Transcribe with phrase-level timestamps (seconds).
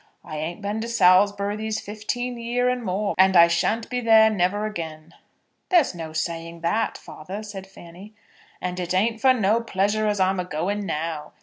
[0.25, 4.01] I ain't a been to Salsbry these fifteen year and more, and I shan't be
[4.01, 5.13] there never again."
[5.69, 8.15] "There's no saying that, father," said Fanny.
[8.59, 11.33] "And it ain't for no pleasure as I'm agoing now.